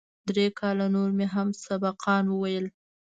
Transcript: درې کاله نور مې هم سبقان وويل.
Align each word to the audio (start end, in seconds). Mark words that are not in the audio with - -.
درې 0.29 0.47
کاله 0.59 0.85
نور 0.95 1.09
مې 1.17 1.27
هم 1.33 1.47
سبقان 1.65 2.23
وويل. 2.29 2.65